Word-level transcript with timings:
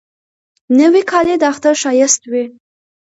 نوې 0.79 1.01
کالی 1.11 1.35
د 1.39 1.43
اختر 1.51 1.73
ښایست 1.81 2.21
وي 2.31 2.43